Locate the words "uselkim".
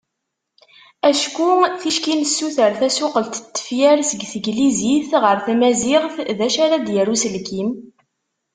7.13-7.69